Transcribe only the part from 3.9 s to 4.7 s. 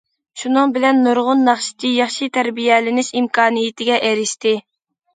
ئېرىشتى.